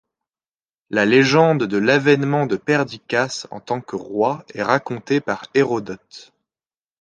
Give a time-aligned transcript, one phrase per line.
[0.89, 6.33] La légende de l'avènement de Perdiccas en tant que roi est racontée par Hérodote.